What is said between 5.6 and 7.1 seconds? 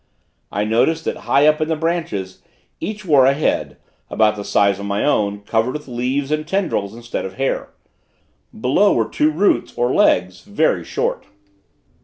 with leaves and tendrils